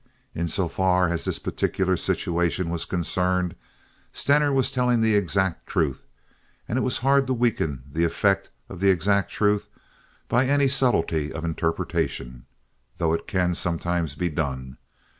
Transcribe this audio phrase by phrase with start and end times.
[0.33, 3.55] In so far as this particular situation was concerned,
[4.11, 6.07] Stener was telling the exact truth;
[6.67, 9.69] and it is hard to weaken the effect of the exact truth
[10.27, 12.47] by any subtlety of interpretation,
[12.97, 14.77] though it can, sometimes, be done.